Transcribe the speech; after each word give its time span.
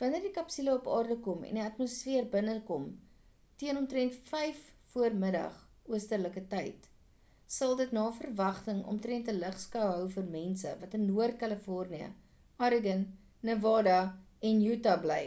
wanneer 0.00 0.22
die 0.26 0.28
kapsule 0.34 0.74
op 0.80 0.84
aarde 0.96 1.14
kom 1.22 1.40
en 1.46 1.56
die 1.58 1.62
atmosfeer 1.68 2.26
binnekom 2.34 2.84
teen 3.62 3.80
omtrend 3.80 4.20
5vm 4.28 5.26
oosterlike 5.96 6.42
tyd 6.52 6.86
sal 7.56 7.74
dit 7.82 7.96
na 7.98 8.04
verwagting 8.20 8.80
omtrend 8.94 9.30
‘n 9.36 9.40
ligskou 9.46 9.86
hou 9.88 10.06
vir 10.18 10.28
mense 10.38 10.74
wat 10.84 10.94
in 11.00 11.08
noord 11.10 11.38
california 11.42 12.12
oregon 12.68 13.02
nevada 13.50 13.98
en 14.52 14.62
utah 14.76 15.00
bly 15.08 15.22